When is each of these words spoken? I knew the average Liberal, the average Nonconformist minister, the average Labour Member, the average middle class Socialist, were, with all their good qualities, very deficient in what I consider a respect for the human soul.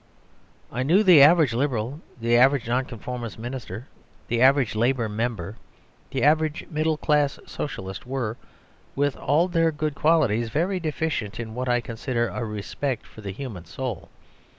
I 0.71 0.81
knew 0.81 1.03
the 1.03 1.21
average 1.21 1.53
Liberal, 1.53 2.01
the 2.19 2.35
average 2.35 2.67
Nonconformist 2.67 3.37
minister, 3.37 3.85
the 4.29 4.41
average 4.41 4.73
Labour 4.73 5.07
Member, 5.07 5.57
the 6.09 6.23
average 6.23 6.65
middle 6.71 6.97
class 6.97 7.37
Socialist, 7.45 8.07
were, 8.07 8.35
with 8.95 9.15
all 9.15 9.47
their 9.47 9.71
good 9.71 9.93
qualities, 9.93 10.49
very 10.49 10.79
deficient 10.79 11.39
in 11.39 11.53
what 11.53 11.69
I 11.69 11.81
consider 11.81 12.29
a 12.29 12.43
respect 12.43 13.05
for 13.05 13.21
the 13.21 13.29
human 13.29 13.65
soul. 13.65 14.09